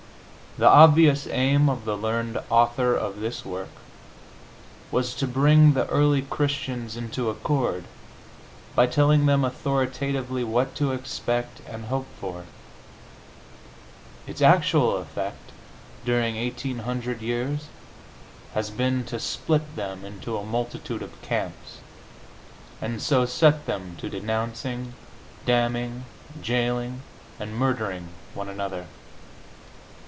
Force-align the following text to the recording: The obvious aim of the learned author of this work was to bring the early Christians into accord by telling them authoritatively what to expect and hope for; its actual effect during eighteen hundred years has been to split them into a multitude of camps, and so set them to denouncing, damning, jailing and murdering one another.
The 0.57 0.67
obvious 0.67 1.27
aim 1.27 1.69
of 1.69 1.85
the 1.85 1.95
learned 1.95 2.37
author 2.49 2.93
of 2.93 3.21
this 3.21 3.45
work 3.45 3.69
was 4.91 5.13
to 5.15 5.25
bring 5.25 5.71
the 5.75 5.87
early 5.87 6.23
Christians 6.23 6.97
into 6.97 7.29
accord 7.29 7.85
by 8.75 8.85
telling 8.87 9.27
them 9.27 9.45
authoritatively 9.45 10.43
what 10.43 10.75
to 10.75 10.91
expect 10.91 11.61
and 11.69 11.85
hope 11.85 12.05
for; 12.19 12.43
its 14.27 14.41
actual 14.41 14.97
effect 14.97 15.53
during 16.03 16.35
eighteen 16.35 16.79
hundred 16.79 17.21
years 17.21 17.67
has 18.53 18.69
been 18.71 19.05
to 19.05 19.21
split 19.21 19.77
them 19.77 20.03
into 20.03 20.35
a 20.35 20.43
multitude 20.45 21.01
of 21.01 21.21
camps, 21.21 21.77
and 22.81 23.01
so 23.01 23.25
set 23.25 23.67
them 23.67 23.95
to 24.01 24.09
denouncing, 24.09 24.95
damning, 25.45 26.03
jailing 26.41 27.03
and 27.39 27.55
murdering 27.55 28.09
one 28.33 28.49
another. 28.49 28.87